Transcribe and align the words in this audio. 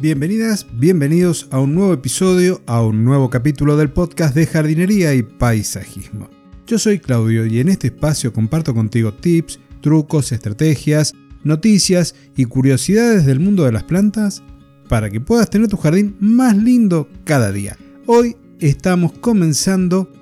Bienvenidas, 0.00 0.64
bienvenidos 0.74 1.48
a 1.50 1.58
un 1.58 1.74
nuevo 1.74 1.92
episodio, 1.92 2.62
a 2.66 2.82
un 2.82 3.02
nuevo 3.02 3.30
capítulo 3.30 3.76
del 3.76 3.90
podcast 3.90 4.32
de 4.32 4.46
jardinería 4.46 5.12
y 5.12 5.24
paisajismo. 5.24 6.30
Yo 6.68 6.78
soy 6.78 7.00
Claudio 7.00 7.44
y 7.46 7.58
en 7.58 7.68
este 7.68 7.88
espacio 7.88 8.32
comparto 8.32 8.72
contigo 8.74 9.12
tips, 9.12 9.58
trucos, 9.80 10.30
estrategias, 10.30 11.14
noticias 11.42 12.14
y 12.36 12.44
curiosidades 12.44 13.26
del 13.26 13.40
mundo 13.40 13.64
de 13.64 13.72
las 13.72 13.82
plantas 13.82 14.44
para 14.88 15.10
que 15.10 15.20
puedas 15.20 15.50
tener 15.50 15.66
tu 15.66 15.76
jardín 15.76 16.16
más 16.20 16.56
lindo 16.56 17.08
cada 17.24 17.50
día. 17.50 17.76
Hoy 18.06 18.36
estamos 18.60 19.14
comenzando 19.18 20.12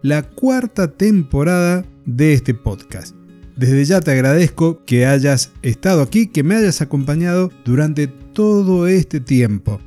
la 0.00 0.22
cuarta 0.22 0.92
temporada 0.92 1.84
de 2.06 2.32
este 2.32 2.54
podcast. 2.54 3.14
Desde 3.54 3.84
ya 3.84 4.00
te 4.00 4.12
agradezco 4.12 4.82
que 4.86 5.04
hayas 5.04 5.52
estado 5.60 6.00
aquí, 6.00 6.26
que 6.26 6.42
me 6.42 6.56
hayas 6.56 6.80
acompañado 6.80 7.50
durante 7.66 8.10
todo 8.36 8.86
este 8.86 9.18
tiempo. 9.18 9.80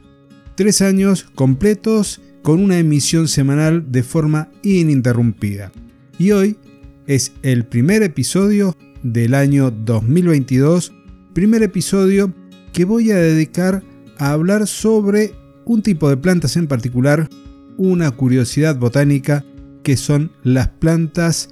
Tres 0.56 0.82
años 0.82 1.28
completos 1.36 2.20
con 2.42 2.60
una 2.60 2.80
emisión 2.80 3.28
semanal 3.28 3.92
de 3.92 4.02
forma 4.02 4.50
ininterrumpida. 4.64 5.72
Y 6.18 6.32
hoy 6.32 6.58
es 7.06 7.32
el 7.44 7.68
primer 7.68 8.02
episodio 8.02 8.76
del 9.04 9.36
año 9.36 9.70
2022, 9.70 10.92
primer 11.34 11.62
episodio 11.62 12.34
que 12.74 12.86
voy 12.86 13.12
a 13.12 13.18
dedicar 13.18 13.84
a 14.18 14.32
hablar 14.32 14.66
sobre 14.66 15.36
un 15.66 15.84
tipo 15.84 16.10
de 16.10 16.18
plantas 16.18 16.58
en 16.58 16.66
particular, 16.66 17.30
una 17.78 18.10
curiosidad 18.10 18.76
botánica 18.80 19.46
que 19.84 19.96
son 19.96 20.32
las 20.42 20.70
plantas 20.70 21.50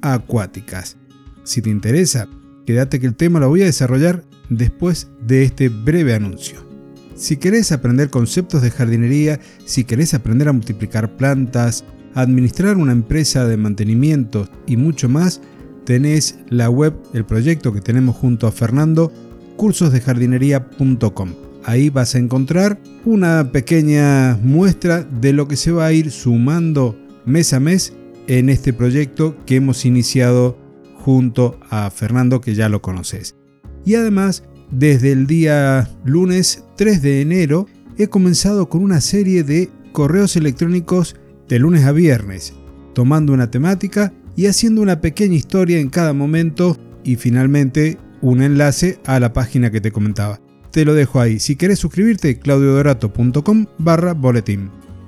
acuáticas. 0.00 0.96
Si 1.42 1.60
te 1.60 1.70
interesa, 1.70 2.28
quédate 2.66 3.00
que 3.00 3.06
el 3.06 3.14
tema 3.14 3.40
lo 3.40 3.48
voy 3.48 3.62
a 3.62 3.66
desarrollar 3.66 4.24
después 4.50 5.08
de 5.24 5.44
este 5.44 5.68
breve 5.70 6.14
anuncio. 6.14 6.66
Si 7.14 7.38
querés 7.38 7.72
aprender 7.72 8.10
conceptos 8.10 8.60
de 8.60 8.70
jardinería, 8.70 9.40
si 9.64 9.84
querés 9.84 10.12
aprender 10.12 10.48
a 10.48 10.52
multiplicar 10.52 11.16
plantas, 11.16 11.84
administrar 12.14 12.76
una 12.76 12.92
empresa 12.92 13.46
de 13.46 13.56
mantenimiento 13.56 14.48
y 14.66 14.76
mucho 14.76 15.08
más, 15.08 15.40
tenés 15.84 16.38
la 16.50 16.68
web, 16.68 16.94
el 17.14 17.24
proyecto 17.24 17.72
que 17.72 17.80
tenemos 17.80 18.16
junto 18.16 18.46
a 18.46 18.52
Fernando, 18.52 19.12
cursosdejardinería.com. 19.56 21.34
Ahí 21.64 21.88
vas 21.88 22.14
a 22.14 22.18
encontrar 22.18 22.78
una 23.04 23.50
pequeña 23.50 24.38
muestra 24.42 25.02
de 25.02 25.32
lo 25.32 25.48
que 25.48 25.56
se 25.56 25.72
va 25.72 25.86
a 25.86 25.92
ir 25.92 26.10
sumando 26.10 26.98
mes 27.24 27.52
a 27.52 27.60
mes 27.60 27.92
en 28.26 28.50
este 28.50 28.72
proyecto 28.72 29.36
que 29.46 29.56
hemos 29.56 29.84
iniciado 29.84 30.65
junto 31.06 31.60
a 31.70 31.88
Fernando, 31.90 32.40
que 32.40 32.56
ya 32.56 32.68
lo 32.68 32.82
conoces. 32.82 33.36
Y 33.84 33.94
además, 33.94 34.42
desde 34.72 35.12
el 35.12 35.28
día 35.28 35.88
lunes 36.04 36.64
3 36.76 37.00
de 37.00 37.20
enero, 37.20 37.68
he 37.96 38.08
comenzado 38.08 38.68
con 38.68 38.82
una 38.82 39.00
serie 39.00 39.44
de 39.44 39.70
correos 39.92 40.34
electrónicos 40.34 41.14
de 41.48 41.60
lunes 41.60 41.84
a 41.84 41.92
viernes, 41.92 42.54
tomando 42.92 43.32
una 43.32 43.52
temática 43.52 44.12
y 44.34 44.46
haciendo 44.46 44.82
una 44.82 45.00
pequeña 45.00 45.36
historia 45.36 45.78
en 45.78 45.90
cada 45.90 46.12
momento 46.12 46.76
y 47.04 47.14
finalmente 47.14 47.98
un 48.20 48.42
enlace 48.42 48.98
a 49.06 49.20
la 49.20 49.32
página 49.32 49.70
que 49.70 49.80
te 49.80 49.92
comentaba. 49.92 50.40
Te 50.72 50.84
lo 50.84 50.92
dejo 50.92 51.20
ahí. 51.20 51.38
Si 51.38 51.54
quieres 51.54 51.78
suscribirte, 51.78 52.40
claudiodorato.com 52.40 53.66
barra. 53.78 54.16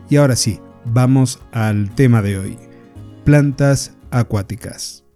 Y 0.09 0.15
ahora 0.15 0.37
sí, 0.37 0.61
vamos 0.85 1.41
al 1.51 1.93
tema 1.97 2.23
de 2.23 2.39
hoy. 2.39 2.57
Plantas 3.25 3.97
acuáticas. 4.13 5.08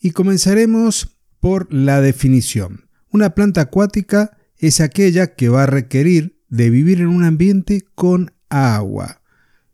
Y 0.00 0.12
comenzaremos 0.12 1.18
por 1.40 1.72
la 1.72 2.00
definición. 2.00 2.88
Una 3.10 3.34
planta 3.34 3.60
acuática 3.60 4.38
es 4.56 4.80
aquella 4.80 5.34
que 5.34 5.50
va 5.50 5.64
a 5.64 5.66
requerir 5.66 6.40
de 6.48 6.70
vivir 6.70 7.00
en 7.00 7.08
un 7.08 7.22
ambiente 7.22 7.84
con 7.94 8.32
agua. 8.48 9.20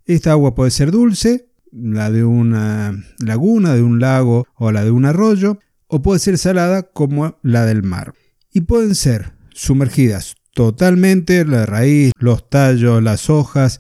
Esta 0.05 0.33
agua 0.33 0.55
puede 0.55 0.73
ser 0.73 0.91
dulce, 0.91 1.49
la 1.71 2.11
de 2.11 2.25
una 2.25 3.05
laguna, 3.19 3.75
de 3.75 3.83
un 3.83 4.01
lago 4.01 4.47
o 4.55 4.73
la 4.73 4.85
de 4.85 4.91
un 4.91 5.05
arroyo, 5.05 5.59
o 5.87 6.03
puede 6.03 6.19
ser 6.19 6.39
salada 6.39 6.83
como 6.83 7.39
la 7.43 7.65
del 7.65 7.83
mar. 7.83 8.15
Y 8.53 8.63
pueden 8.63 8.95
ser 8.95 9.33
sumergidas 9.51 10.35
totalmente, 10.55 11.45
la 11.45 11.67
raíz, 11.67 12.13
los 12.19 12.49
tallos, 12.49 13.03
las 13.03 13.31
hojas, 13.31 13.79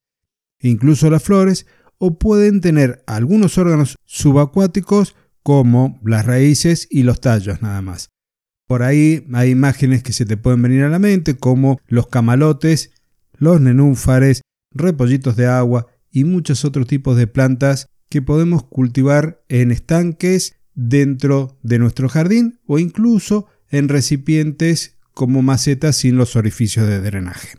incluso 0.60 1.10
las 1.10 1.22
flores, 1.22 1.66
o 1.98 2.18
pueden 2.18 2.60
tener 2.60 3.02
algunos 3.06 3.56
órganos 3.58 3.96
subacuáticos 4.04 5.16
como 5.46 6.00
las 6.04 6.26
raíces 6.26 6.88
y 6.90 7.04
los 7.04 7.20
tallos 7.20 7.62
nada 7.62 7.80
más. 7.80 8.10
Por 8.66 8.82
ahí 8.82 9.24
hay 9.32 9.50
imágenes 9.50 10.02
que 10.02 10.12
se 10.12 10.26
te 10.26 10.36
pueden 10.36 10.60
venir 10.60 10.82
a 10.82 10.88
la 10.88 10.98
mente 10.98 11.36
como 11.36 11.78
los 11.86 12.08
camalotes, 12.08 12.90
los 13.38 13.60
nenúfares, 13.60 14.42
repollitos 14.72 15.36
de 15.36 15.46
agua 15.46 15.86
y 16.10 16.24
muchos 16.24 16.64
otros 16.64 16.88
tipos 16.88 17.16
de 17.16 17.28
plantas 17.28 17.86
que 18.08 18.22
podemos 18.22 18.64
cultivar 18.64 19.44
en 19.48 19.70
estanques 19.70 20.56
dentro 20.74 21.60
de 21.62 21.78
nuestro 21.78 22.08
jardín 22.08 22.58
o 22.66 22.80
incluso 22.80 23.46
en 23.70 23.88
recipientes 23.88 24.96
como 25.12 25.42
macetas 25.42 25.94
sin 25.94 26.16
los 26.16 26.34
orificios 26.34 26.88
de 26.88 27.00
drenaje. 27.00 27.56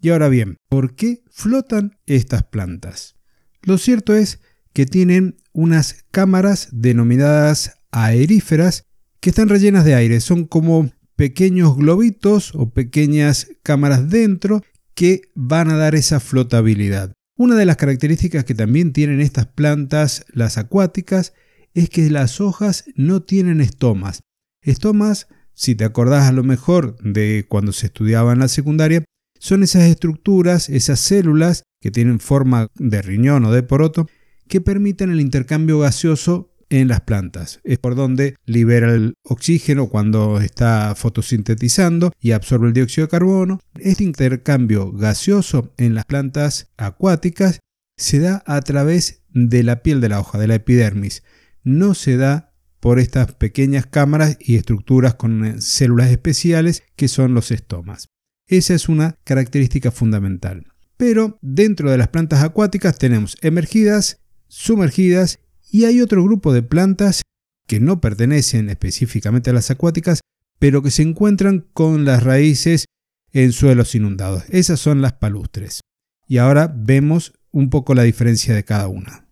Y 0.00 0.10
ahora 0.10 0.28
bien, 0.28 0.56
¿por 0.68 0.94
qué 0.94 1.24
flotan 1.32 1.98
estas 2.06 2.44
plantas? 2.44 3.16
Lo 3.60 3.76
cierto 3.76 4.14
es 4.14 4.38
que 4.74 4.84
tienen 4.84 5.36
unas 5.52 6.04
cámaras 6.10 6.68
denominadas 6.72 7.78
aeríferas 7.92 8.84
que 9.20 9.30
están 9.30 9.48
rellenas 9.48 9.84
de 9.84 9.94
aire. 9.94 10.20
Son 10.20 10.44
como 10.44 10.90
pequeños 11.16 11.76
globitos 11.76 12.52
o 12.54 12.70
pequeñas 12.70 13.48
cámaras 13.62 14.10
dentro 14.10 14.62
que 14.94 15.22
van 15.34 15.70
a 15.70 15.76
dar 15.76 15.94
esa 15.94 16.20
flotabilidad. 16.20 17.12
Una 17.36 17.54
de 17.56 17.66
las 17.66 17.76
características 17.76 18.44
que 18.44 18.54
también 18.54 18.92
tienen 18.92 19.20
estas 19.20 19.46
plantas, 19.46 20.24
las 20.32 20.58
acuáticas, 20.58 21.32
es 21.72 21.88
que 21.88 22.10
las 22.10 22.40
hojas 22.40 22.84
no 22.94 23.22
tienen 23.22 23.60
estomas. 23.60 24.20
Estomas, 24.60 25.28
si 25.52 25.74
te 25.74 25.84
acordás 25.84 26.28
a 26.28 26.32
lo 26.32 26.42
mejor 26.42 26.96
de 27.02 27.46
cuando 27.48 27.72
se 27.72 27.86
estudiaba 27.86 28.32
en 28.32 28.40
la 28.40 28.48
secundaria, 28.48 29.04
son 29.38 29.62
esas 29.62 29.82
estructuras, 29.84 30.68
esas 30.68 31.00
células 31.00 31.64
que 31.80 31.90
tienen 31.90 32.18
forma 32.18 32.68
de 32.76 33.02
riñón 33.02 33.44
o 33.44 33.52
de 33.52 33.62
poroto, 33.62 34.06
que 34.48 34.60
permiten 34.60 35.10
el 35.10 35.20
intercambio 35.20 35.78
gaseoso 35.78 36.54
en 36.70 36.88
las 36.88 37.02
plantas. 37.02 37.60
Es 37.64 37.78
por 37.78 37.94
donde 37.94 38.36
libera 38.46 38.92
el 38.92 39.14
oxígeno 39.22 39.88
cuando 39.88 40.40
está 40.40 40.94
fotosintetizando 40.96 42.12
y 42.20 42.32
absorbe 42.32 42.68
el 42.68 42.72
dióxido 42.72 43.06
de 43.06 43.10
carbono. 43.10 43.60
Este 43.78 44.04
intercambio 44.04 44.92
gaseoso 44.92 45.72
en 45.76 45.94
las 45.94 46.04
plantas 46.04 46.70
acuáticas 46.76 47.60
se 47.96 48.18
da 48.18 48.42
a 48.46 48.60
través 48.62 49.22
de 49.28 49.62
la 49.62 49.82
piel 49.82 50.00
de 50.00 50.08
la 50.08 50.20
hoja, 50.20 50.38
de 50.38 50.48
la 50.48 50.56
epidermis. 50.56 51.22
No 51.62 51.94
se 51.94 52.16
da 52.16 52.52
por 52.80 52.98
estas 52.98 53.32
pequeñas 53.34 53.86
cámaras 53.86 54.36
y 54.40 54.56
estructuras 54.56 55.14
con 55.14 55.44
eh, 55.44 55.60
células 55.60 56.10
especiales 56.10 56.82
que 56.96 57.08
son 57.08 57.32
los 57.32 57.50
estomas. 57.50 58.08
Esa 58.46 58.74
es 58.74 58.88
una 58.88 59.16
característica 59.24 59.90
fundamental. 59.90 60.66
Pero 60.96 61.38
dentro 61.40 61.90
de 61.90 61.98
las 61.98 62.08
plantas 62.08 62.42
acuáticas 62.42 62.98
tenemos 62.98 63.36
emergidas, 63.40 64.20
sumergidas 64.54 65.40
y 65.70 65.84
hay 65.84 66.00
otro 66.00 66.22
grupo 66.22 66.52
de 66.52 66.62
plantas 66.62 67.22
que 67.66 67.80
no 67.80 68.00
pertenecen 68.00 68.70
específicamente 68.70 69.50
a 69.50 69.52
las 69.52 69.70
acuáticas, 69.70 70.20
pero 70.60 70.80
que 70.82 70.92
se 70.92 71.02
encuentran 71.02 71.66
con 71.72 72.04
las 72.04 72.22
raíces 72.22 72.84
en 73.32 73.52
suelos 73.52 73.96
inundados. 73.96 74.44
Esas 74.50 74.78
son 74.78 75.02
las 75.02 75.14
palustres. 75.14 75.80
Y 76.28 76.38
ahora 76.38 76.72
vemos 76.74 77.32
un 77.50 77.68
poco 77.68 77.94
la 77.94 78.04
diferencia 78.04 78.54
de 78.54 78.64
cada 78.64 78.86
una. 78.86 79.26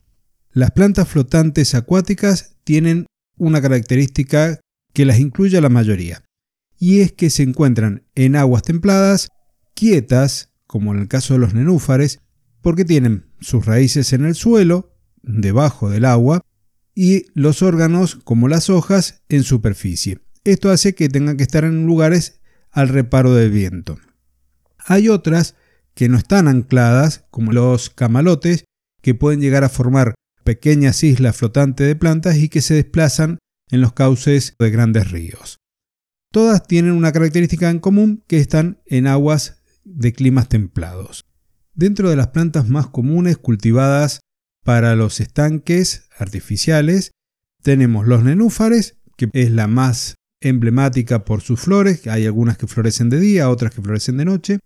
Las 0.51 0.73
plantas 0.73 1.09
flotantes 1.09 1.75
acuáticas 1.75 2.57
tienen 2.65 3.07
una 3.37 3.63
característica 3.63 4.61
que 4.93 5.05
las 5.05 5.21
incluye 5.21 5.57
a 5.57 5.63
la 5.63 5.69
mayoría, 5.69 6.25
y 6.79 7.01
es 7.01 7.13
que 7.13 7.31
se 7.31 7.45
encuentran 7.45 8.05
en 8.15 8.37
aguas 8.37 8.63
templadas, 8.63 9.29
quietas, 9.75 10.53
como 10.67 10.93
en 10.93 11.01
el 11.01 11.09
caso 11.09 11.35
de 11.35 11.41
los 11.41 11.55
nenúfares, 11.55 12.21
porque 12.61 12.85
tienen 12.85 13.27
sus 13.41 13.65
raíces 13.65 14.13
en 14.13 14.25
el 14.25 14.35
suelo 14.35 14.92
debajo 15.23 15.91
del 15.91 16.05
agua 16.05 16.43
y 16.95 17.27
los 17.35 17.63
órganos 17.63 18.17
como 18.17 18.49
las 18.49 18.71
hojas 18.71 19.23
en 19.29 19.45
superficie. 19.45 20.21
Esto 20.45 20.71
hace 20.71 20.95
que 20.95 21.09
tengan 21.09 21.37
que 21.37 21.45
estar 21.45 21.65
en 21.65 21.87
lugares 21.87 22.41
al 22.71 22.89
reparo 22.89 23.35
del 23.35 23.51
viento. 23.51 23.99
Hay 24.79 25.09
otras 25.09 25.55
que 25.95 26.09
no 26.09 26.17
están 26.17 26.49
ancladas, 26.49 27.25
como 27.31 27.53
los 27.53 27.91
camalotes, 27.91 28.65
que 29.03 29.15
pueden 29.15 29.41
llegar 29.41 29.65
a 29.65 29.69
formar 29.69 30.15
pequeñas 30.45 31.03
islas 31.05 31.37
flotantes 31.37 31.87
de 31.87 31.97
plantas 31.97 32.37
y 32.37 32.49
que 32.49 32.61
se 32.63 32.75
desplazan 32.75 33.39
en 33.71 33.81
los 33.81 33.93
cauces 33.93 34.55
de 34.59 34.71
grandes 34.71 35.11
ríos. 35.11 35.59
Todas 36.33 36.67
tienen 36.67 36.93
una 36.93 37.13
característica 37.13 37.71
en 37.71 37.79
común 37.79 38.25
que 38.27 38.39
están 38.39 38.81
en 38.87 39.07
aguas 39.07 39.63
de 39.85 40.13
climas 40.13 40.49
templados. 40.49 41.25
Dentro 41.75 42.11
de 42.11 42.17
las 42.17 42.29
plantas 42.29 42.69
más 42.69 42.89
comunes 42.89 43.39
cultivadas 43.39 44.21
para 44.65 44.97
los 44.97 45.21
estanques 45.21 46.09
artificiales 46.19 47.13
tenemos 47.63 48.07
los 48.07 48.25
nenúfares, 48.25 48.97
que 49.17 49.29
es 49.33 49.51
la 49.51 49.67
más 49.67 50.17
emblemática 50.41 51.25
por 51.25 51.41
sus 51.41 51.61
flores, 51.61 52.07
hay 52.07 52.27
algunas 52.27 52.59
que 52.59 52.67
florecen 52.67 53.09
de 53.09 53.21
día, 53.21 53.49
otras 53.49 53.73
que 53.73 53.83
florecen 53.83 54.17
de 54.17 54.25
noche. 54.25 54.59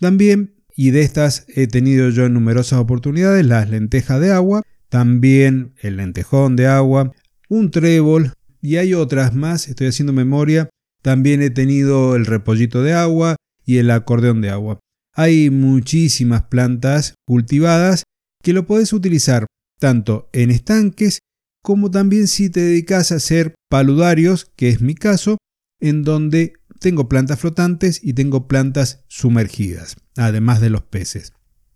También, 0.00 0.54
y 0.74 0.90
de 0.90 1.02
estas 1.02 1.44
he 1.48 1.66
tenido 1.66 2.08
yo 2.10 2.24
en 2.24 2.34
numerosas 2.34 2.78
oportunidades, 2.78 3.44
las 3.44 3.68
lentejas 3.68 4.20
de 4.20 4.32
agua, 4.32 4.62
también 4.88 5.74
el 5.82 5.98
lentejón 5.98 6.56
de 6.56 6.66
agua, 6.66 7.12
un 7.48 7.70
trébol 7.70 8.32
y 8.62 8.76
hay 8.76 8.94
otras 8.94 9.34
más, 9.34 9.68
estoy 9.68 9.88
haciendo 9.88 10.12
memoria, 10.12 10.70
también 11.02 11.42
he 11.42 11.50
tenido 11.50 12.16
el 12.16 12.26
repollito 12.26 12.82
de 12.82 12.94
agua 12.94 13.36
y 13.64 13.78
el 13.78 13.90
acordeón 13.90 14.40
de 14.40 14.50
agua. 14.50 14.80
Hay 15.14 15.50
muchísimas 15.50 16.44
plantas 16.44 17.14
cultivadas 17.26 18.04
que 18.42 18.52
lo 18.52 18.66
puedes 18.66 18.92
utilizar 18.92 19.46
tanto 19.78 20.28
en 20.32 20.50
estanques 20.50 21.20
como 21.62 21.90
también 21.90 22.28
si 22.28 22.50
te 22.50 22.60
dedicas 22.60 23.12
a 23.12 23.16
hacer 23.16 23.54
paludarios, 23.68 24.50
que 24.56 24.68
es 24.68 24.80
mi 24.80 24.94
caso, 24.94 25.38
en 25.80 26.02
donde 26.02 26.54
tengo 26.80 27.08
plantas 27.08 27.40
flotantes 27.40 28.00
y 28.02 28.12
tengo 28.14 28.48
plantas 28.48 29.04
sumergidas, 29.08 29.96
además 30.16 30.60
de 30.60 30.70
los 30.70 30.82
peces. 30.82 31.32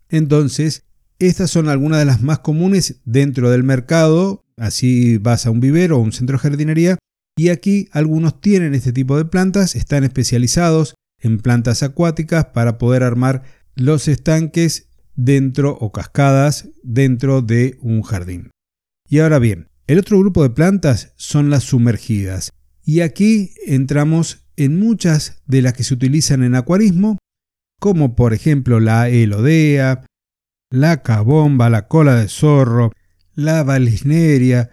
Entonces, 0.09 0.85
estas 1.19 1.51
son 1.51 1.69
algunas 1.69 1.99
de 1.99 2.05
las 2.05 2.23
más 2.23 2.41
comunes 2.41 3.01
dentro 3.05 3.51
del 3.51 3.65
mercado, 3.65 4.45
así 4.57 5.19
vas 5.19 5.47
a 5.47 5.51
un 5.51 5.61
vivero 5.61 5.99
o 5.99 6.03
un 6.03 6.13
centro 6.13 6.37
de 6.37 6.43
jardinería, 6.43 6.99
y 7.37 7.49
aquí 7.49 7.89
algunos 7.93 8.41
tienen 8.41 8.75
este 8.75 8.93
tipo 8.93 9.17
de 9.17 9.25
plantas, 9.25 9.75
están 9.75 10.05
especializados 10.05 10.95
en 11.21 11.39
plantas 11.39 11.83
acuáticas 11.83 12.47
para 12.47 12.79
poder 12.79 13.03
armar 13.03 13.43
los 13.75 14.09
estanques 14.09 14.89
dentro 15.15 15.77
o 15.79 15.93
cascadas 15.93 16.69
dentro 16.83 17.43
de 17.43 17.79
un 17.81 18.03
jardín. 18.03 18.51
Y 19.09 19.19
ahora 19.19 19.39
bien, 19.39 19.69
el 19.87 19.99
otro 19.99 20.19
grupo 20.19 20.43
de 20.43 20.51
plantas 20.51 21.13
son 21.17 21.51
las 21.51 21.65
sumergidas. 21.65 22.51
Y 22.85 23.01
aquí 23.01 23.55
entramos 23.67 24.47
en 24.57 24.79
muchas 24.79 25.43
de 25.47 25.63
las 25.63 25.75
que 25.75 25.85
se 25.85 25.95
utilizan 25.95 26.43
en 26.43 26.55
acuarismo, 26.55 27.19
como 27.79 28.15
por 28.15 28.33
ejemplo 28.33 28.81
la 28.81 29.09
elodea, 29.09 30.05
la 30.71 31.03
cabomba, 31.03 31.69
la 31.69 31.89
cola 31.89 32.17
de 32.17 32.29
zorro, 32.29 32.93
la 33.35 33.63
valisneria 33.63 34.71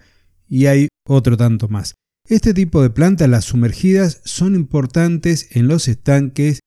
y 0.48 0.66
hay 0.66 0.88
otro 1.06 1.36
tanto 1.36 1.68
más. 1.68 1.94
Este 2.28 2.54
tipo 2.54 2.82
de 2.82 2.90
plantas, 2.90 3.28
las 3.28 3.46
sumergidas, 3.46 4.20
son 4.24 4.54
importantes 4.54 5.48
en 5.56 5.66
los 5.68 5.88
estanques 5.88 6.60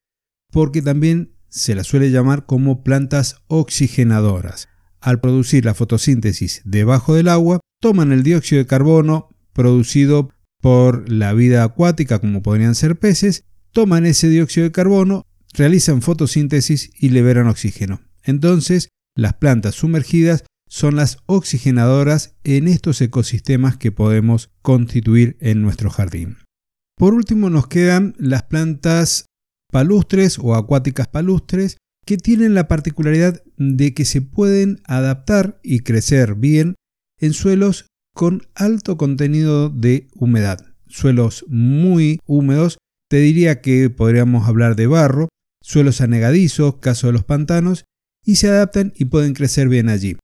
porque 0.52 0.82
también 0.82 1.33
se 1.54 1.76
las 1.76 1.86
suele 1.86 2.10
llamar 2.10 2.48
como 2.48 2.84
plantas 2.84 3.36
oxigenadoras. 3.48 4.70
Al 5.00 5.20
producir 5.20 5.66
la 5.66 5.76
fotosíntesis 5.76 6.62
debajo 6.66 7.14
del 7.14 7.28
agua, 7.28 7.60
toman 7.80 8.12
el 8.12 8.24
dióxido 8.24 8.60
de 8.60 8.66
carbono 8.66 9.30
producido 9.54 10.32
por 10.62 11.08
la 11.10 11.34
vida 11.34 11.64
acuática, 11.64 12.20
como 12.20 12.42
podrían 12.42 12.74
ser 12.74 12.98
peces, 12.98 13.44
toman 13.72 14.08
ese 14.08 14.30
dióxido 14.30 14.64
de 14.64 14.72
carbono, 14.72 15.28
realizan 15.54 16.02
fotosíntesis 16.02 16.90
y 16.98 17.10
liberan 17.10 17.48
oxígeno. 17.48 18.02
Entonces, 18.24 18.90
las 19.16 19.34
plantas 19.34 19.76
sumergidas 19.76 20.46
son 20.68 20.96
las 20.96 21.18
oxigenadoras 21.28 22.36
en 22.44 22.68
estos 22.68 23.00
ecosistemas 23.02 23.78
que 23.78 23.92
podemos 23.92 24.50
constituir 24.64 25.38
en 25.40 25.62
nuestro 25.62 25.92
jardín. 25.92 26.38
Por 26.98 27.14
último 27.14 27.52
nos 27.52 27.68
quedan 27.68 28.16
las 28.18 28.44
plantas 28.44 29.26
palustres 29.74 30.38
o 30.40 30.54
acuáticas 30.54 31.08
palustres 31.08 31.78
que 32.06 32.18
tienen 32.18 32.54
la 32.54 32.68
particularidad 32.68 33.42
de 33.58 33.94
que 33.96 34.06
se 34.06 34.22
pueden 34.22 34.82
adaptar 34.86 35.60
y 35.64 35.80
crecer 35.80 36.36
bien 36.36 36.76
en 37.20 37.34
suelos 37.34 37.88
con 38.14 38.44
alto 38.54 38.98
contenido 38.98 39.70
de 39.70 40.08
humedad. 40.16 40.64
Suelos 40.88 41.44
muy 41.50 42.20
húmedos, 42.28 42.78
te 43.10 43.18
diría 43.18 43.62
que 43.62 43.90
podríamos 43.90 44.48
hablar 44.48 44.76
de 44.76 44.86
barro, 44.86 45.30
suelos 45.62 46.02
anegadizos, 46.02 46.78
caso 46.78 47.08
de 47.08 47.14
los 47.14 47.24
pantanos, 47.24 47.86
y 48.24 48.36
se 48.36 48.50
adaptan 48.50 48.94
y 48.96 49.06
pueden 49.06 49.34
crecer 49.34 49.70
bien 49.70 49.90
allí. 49.90 50.18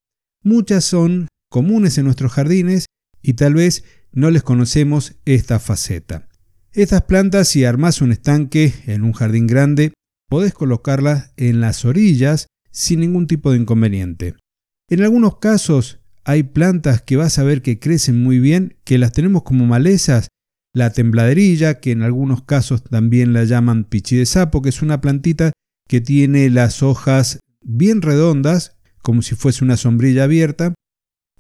Muchas 0.44 0.86
son 0.86 1.28
comunes 1.50 1.98
en 1.98 2.06
nuestros 2.06 2.32
jardines 2.32 2.86
y 3.24 3.34
tal 3.34 3.56
vez 3.56 3.84
no 4.12 4.30
les 4.30 4.44
conocemos 4.44 5.16
esta 5.26 5.58
faceta. 5.60 6.29
Estas 6.82 7.02
plantas, 7.02 7.50
si 7.50 7.66
armas 7.66 8.02
un 8.02 8.14
estanque 8.14 8.74
en 8.88 9.04
un 9.04 9.12
jardín 9.12 9.48
grande, 9.48 9.92
podés 10.30 10.54
colocarlas 10.54 11.34
en 11.36 11.60
las 11.60 11.84
orillas 11.84 12.48
sin 12.72 13.02
ningún 13.02 13.28
tipo 13.28 13.52
de 13.52 13.58
inconveniente. 13.58 14.36
En 14.90 15.02
algunos 15.02 15.40
casos 15.40 16.00
hay 16.24 16.44
plantas 16.44 17.02
que 17.02 17.18
vas 17.18 17.38
a 17.38 17.44
ver 17.44 17.62
que 17.62 17.80
crecen 17.80 18.24
muy 18.24 18.40
bien, 18.40 18.78
que 18.86 18.98
las 18.98 19.12
tenemos 19.12 19.44
como 19.44 19.66
malezas, 19.66 20.30
la 20.74 20.94
tembladerilla, 20.94 21.82
que 21.82 21.92
en 21.92 22.02
algunos 22.02 22.44
casos 22.44 22.82
también 22.82 23.34
la 23.34 23.44
llaman 23.44 23.84
pichi 23.84 24.16
de 24.16 24.26
sapo, 24.26 24.62
que 24.62 24.70
es 24.70 24.82
una 24.82 25.02
plantita 25.02 25.52
que 25.86 26.00
tiene 26.00 26.50
las 26.50 26.82
hojas 26.82 27.40
bien 27.62 28.02
redondas, 28.02 28.78
como 29.02 29.22
si 29.22 29.36
fuese 29.36 29.66
una 29.66 29.76
sombrilla 29.76 30.24
abierta, 30.24 30.74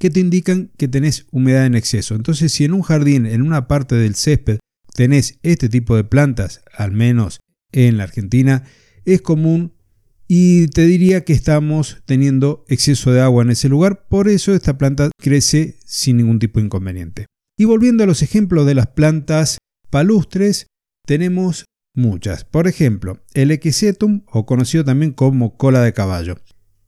que 0.01 0.09
te 0.09 0.19
indican 0.19 0.69
que 0.75 0.89
tenés 0.89 1.27
humedad 1.31 1.65
en 1.65 1.75
exceso. 1.75 2.15
Entonces, 2.15 2.51
si 2.51 2.65
en 2.65 2.74
un 2.74 2.81
jardín, 2.81 3.25
en 3.25 3.42
una 3.42 3.69
parte 3.69 3.95
del 3.95 4.15
césped, 4.15 4.59
tenés 4.99 5.39
este 5.43 5.69
tipo 5.69 5.95
de 5.95 6.03
plantas, 6.03 6.61
al 6.73 6.91
menos 6.91 7.39
en 7.71 7.95
la 7.95 8.03
Argentina, 8.03 8.65
es 9.05 9.21
común 9.21 9.71
y 10.27 10.67
te 10.67 10.81
diría 10.81 11.23
que 11.23 11.31
estamos 11.31 12.03
teniendo 12.03 12.65
exceso 12.67 13.13
de 13.13 13.21
agua 13.21 13.43
en 13.43 13.51
ese 13.51 13.69
lugar, 13.69 14.09
por 14.09 14.27
eso 14.27 14.53
esta 14.53 14.77
planta 14.77 15.09
crece 15.17 15.77
sin 15.85 16.17
ningún 16.17 16.37
tipo 16.37 16.59
de 16.59 16.65
inconveniente. 16.65 17.27
Y 17.57 17.63
volviendo 17.63 18.03
a 18.03 18.07
los 18.07 18.21
ejemplos 18.23 18.65
de 18.65 18.75
las 18.75 18.87
plantas 18.87 19.59
palustres, 19.89 20.67
tenemos 21.07 21.63
muchas. 21.95 22.43
Por 22.43 22.67
ejemplo, 22.67 23.23
el 23.33 23.51
Equisetum, 23.51 24.23
o 24.29 24.45
conocido 24.45 24.83
también 24.83 25.13
como 25.13 25.55
cola 25.55 25.81
de 25.81 25.93
caballo. 25.93 26.41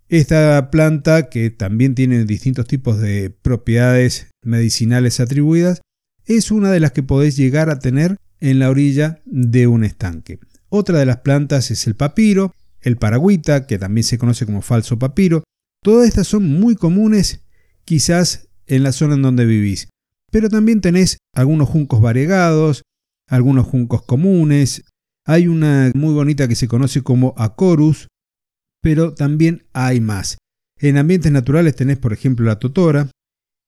Esta 0.09 0.69
planta, 0.69 1.29
que 1.29 1.49
también 1.49 1.95
tiene 1.95 2.25
distintos 2.25 2.67
tipos 2.67 2.99
de 2.99 3.29
propiedades 3.29 4.27
medicinales 4.43 5.21
atribuidas, 5.21 5.79
es 6.25 6.51
una 6.51 6.71
de 6.71 6.79
las 6.79 6.91
que 6.91 7.03
podéis 7.03 7.35
llegar 7.37 7.69
a 7.69 7.79
tener 7.79 8.17
en 8.39 8.59
la 8.59 8.69
orilla 8.69 9.21
de 9.25 9.67
un 9.67 9.83
estanque. 9.83 10.39
Otra 10.69 10.99
de 10.99 11.05
las 11.05 11.17
plantas 11.17 11.71
es 11.71 11.87
el 11.87 11.95
papiro, 11.95 12.53
el 12.81 12.97
paragüita, 12.97 13.67
que 13.67 13.77
también 13.77 14.03
se 14.03 14.17
conoce 14.17 14.45
como 14.45 14.61
falso 14.61 14.97
papiro. 14.97 15.43
Todas 15.83 16.07
estas 16.07 16.27
son 16.27 16.47
muy 16.47 16.75
comunes 16.75 17.41
quizás 17.85 18.47
en 18.67 18.83
la 18.83 18.91
zona 18.91 19.15
en 19.15 19.21
donde 19.21 19.45
vivís. 19.45 19.89
Pero 20.31 20.49
también 20.49 20.81
tenés 20.81 21.17
algunos 21.33 21.67
juncos 21.69 22.01
variegados, 22.01 22.83
algunos 23.27 23.65
juncos 23.65 24.03
comunes. 24.03 24.83
Hay 25.25 25.47
una 25.47 25.91
muy 25.93 26.13
bonita 26.13 26.47
que 26.47 26.55
se 26.55 26.67
conoce 26.67 27.01
como 27.01 27.33
Acorus, 27.37 28.07
pero 28.81 29.13
también 29.13 29.65
hay 29.73 29.99
más. 29.99 30.37
En 30.79 30.97
ambientes 30.97 31.31
naturales 31.31 31.75
tenés, 31.75 31.97
por 31.97 32.13
ejemplo, 32.13 32.45
la 32.45 32.59
totora, 32.59 33.09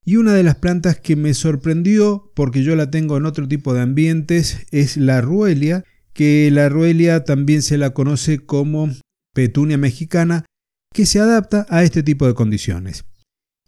y 0.05 0.17
una 0.17 0.33
de 0.33 0.43
las 0.43 0.55
plantas 0.55 0.99
que 0.99 1.15
me 1.15 1.33
sorprendió, 1.33 2.31
porque 2.35 2.63
yo 2.63 2.75
la 2.75 2.91
tengo 2.91 3.17
en 3.17 3.25
otro 3.25 3.47
tipo 3.47 3.73
de 3.73 3.81
ambientes, 3.81 4.65
es 4.71 4.97
la 4.97 5.21
ruelia, 5.21 5.85
que 6.13 6.49
la 6.51 6.69
ruelia 6.69 7.23
también 7.23 7.61
se 7.61 7.77
la 7.77 7.91
conoce 7.91 8.39
como 8.39 8.89
petunia 9.33 9.77
mexicana, 9.77 10.45
que 10.93 11.05
se 11.05 11.19
adapta 11.19 11.65
a 11.69 11.83
este 11.83 12.03
tipo 12.03 12.27
de 12.27 12.33
condiciones. 12.33 13.05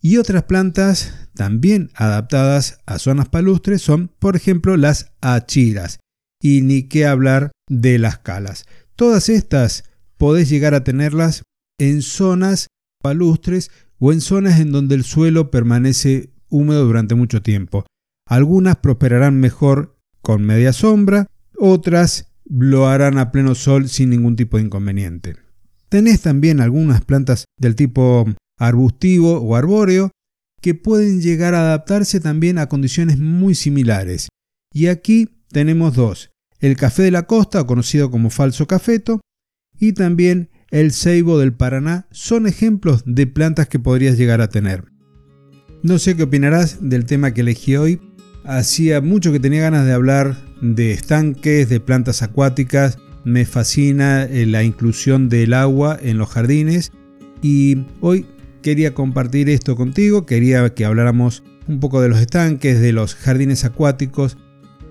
Y 0.01 0.18
otras 0.18 0.44
plantas 0.44 1.30
también 1.34 1.89
adaptadas 1.96 2.80
a 2.86 3.00
zonas 3.00 3.30
palustres 3.30 3.82
son, 3.82 4.10
por 4.20 4.36
ejemplo, 4.36 4.77
las 4.77 5.13
achiras, 5.22 6.00
y 6.42 6.62
ni 6.62 6.84
qué 6.84 7.06
hablar 7.06 7.51
de 7.68 7.98
las 7.98 8.20
calas. 8.20 8.65
Todas 8.96 9.30
estas 9.30 9.86
podés 10.18 10.50
llegar 10.50 10.75
a 10.75 10.84
tenerlas 10.84 11.44
en 11.80 12.01
zonas 12.01 12.68
palustres 13.01 13.72
o 14.00 14.12
en 14.12 14.22
zonas 14.22 14.60
en 14.60 14.72
donde 14.72 14.96
el 14.96 15.04
suelo 15.04 15.52
permanece 15.52 16.32
húmedo 16.50 16.86
durante 16.86 17.16
mucho 17.16 17.42
tiempo. 17.42 17.86
Algunas 18.28 18.78
prosperarán 18.78 19.40
mejor 19.40 19.98
con 20.22 20.44
media 20.44 20.74
sombra, 20.74 21.28
otras 21.58 22.32
lo 22.46 22.88
harán 22.88 23.18
a 23.18 23.32
pleno 23.32 23.56
sol 23.56 23.90
sin 23.90 24.10
ningún 24.10 24.36
tipo 24.36 24.58
de 24.58 24.64
inconveniente. 24.64 25.36
Tenés 25.90 26.22
también 26.22 26.62
algunas 26.62 27.04
plantas 27.04 27.46
del 27.60 27.75
tipo 27.75 28.25
arbustivo 28.60 29.40
o 29.40 29.56
arbóreo 29.56 30.12
que 30.62 30.74
pueden 30.74 31.22
llegar 31.22 31.54
a 31.54 31.62
adaptarse 31.62 32.20
también 32.20 32.58
a 32.58 32.68
condiciones 32.68 33.20
muy 33.20 33.56
similares. 33.56 34.30
Y 34.74 34.88
aquí 34.88 35.30
tenemos 35.50 35.96
dos, 35.96 36.32
el 36.60 36.75
café 36.75 37.04
de 37.04 37.12
la 37.12 37.28
costa, 37.28 37.66
conocido 37.66 38.10
como 38.10 38.30
falso 38.30 38.66
cafeto, 38.66 39.22
y 39.80 39.94
también 39.94 40.50
el 40.72 40.91
ceibo 40.91 41.39
del 41.39 41.53
Paraná 41.53 42.07
son 42.12 42.48
ejemplos 42.48 43.03
de 43.05 43.27
plantas 43.27 43.67
que 43.67 43.79
podrías 43.79 44.17
llegar 44.17 44.41
a 44.41 44.50
tener. 44.50 44.86
No 45.84 46.00
sé 46.00 46.15
qué 46.15 46.24
opinarás 46.24 46.77
del 46.81 47.05
tema 47.05 47.34
que 47.34 47.41
elegí 47.41 47.75
hoy. 47.75 48.01
Hacía 48.43 49.01
mucho 49.01 49.31
que 49.31 49.39
tenía 49.39 49.62
ganas 49.62 49.86
de 49.86 49.93
hablar 49.93 50.36
de 50.62 50.91
estanques, 50.91 51.69
de 51.69 51.79
plantas 51.79 52.24
acuáticas. 52.24 52.98
Me 53.24 53.45
fascina 53.45 54.24
eh, 54.24 54.45
la 54.45 54.63
inclusión 54.63 55.29
del 55.29 55.53
agua 55.53 55.98
en 56.01 56.17
los 56.17 56.29
jardines 56.29 56.91
y 57.41 57.86
hoy 58.01 58.25
quería 58.62 58.93
compartir 58.93 59.50
esto 59.50 59.75
contigo. 59.75 60.25
Quería 60.25 60.74
que 60.74 60.86
habláramos 60.86 61.43
un 61.67 61.79
poco 61.79 62.01
de 62.01 62.10
los 62.10 62.19
estanques, 62.19 62.79
de 62.79 62.91
los 62.91 63.15
jardines 63.15 63.65
acuáticos, 63.65 64.38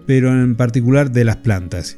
pero 0.06 0.30
en 0.30 0.54
particular 0.54 1.10
de 1.10 1.24
las 1.24 1.36
plantas. 1.36 1.96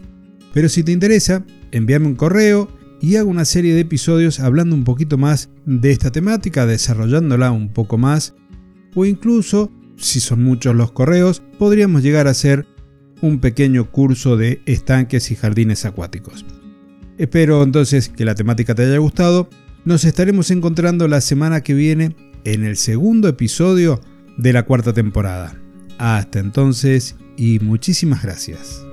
Pero 0.54 0.68
si 0.70 0.82
te 0.82 0.92
interesa, 0.92 1.44
envíame 1.72 2.06
un 2.06 2.14
correo 2.14 2.70
y 3.06 3.14
hago 3.14 3.30
una 3.30 3.44
serie 3.44 3.72
de 3.72 3.82
episodios 3.82 4.40
hablando 4.40 4.74
un 4.74 4.82
poquito 4.82 5.16
más 5.16 5.48
de 5.64 5.92
esta 5.92 6.10
temática, 6.10 6.66
desarrollándola 6.66 7.52
un 7.52 7.68
poco 7.68 7.98
más, 7.98 8.34
o 8.96 9.04
incluso, 9.04 9.70
si 9.96 10.18
son 10.18 10.42
muchos 10.42 10.74
los 10.74 10.90
correos, 10.90 11.40
podríamos 11.56 12.02
llegar 12.02 12.26
a 12.26 12.32
hacer 12.32 12.66
un 13.22 13.38
pequeño 13.38 13.92
curso 13.92 14.36
de 14.36 14.60
estanques 14.66 15.30
y 15.30 15.36
jardines 15.36 15.84
acuáticos. 15.84 16.44
Espero 17.16 17.62
entonces 17.62 18.08
que 18.08 18.24
la 18.24 18.34
temática 18.34 18.74
te 18.74 18.82
haya 18.82 18.98
gustado. 18.98 19.48
Nos 19.84 20.04
estaremos 20.04 20.50
encontrando 20.50 21.06
la 21.06 21.20
semana 21.20 21.60
que 21.60 21.74
viene 21.74 22.16
en 22.42 22.64
el 22.64 22.76
segundo 22.76 23.28
episodio 23.28 24.00
de 24.36 24.52
la 24.52 24.64
cuarta 24.64 24.92
temporada. 24.92 25.54
Hasta 25.98 26.40
entonces 26.40 27.14
y 27.36 27.60
muchísimas 27.60 28.24
gracias. 28.24 28.85